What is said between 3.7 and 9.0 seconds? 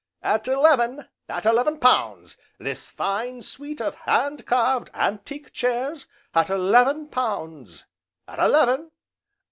of hand carved antique chairs, at eleven pounds! at eleven!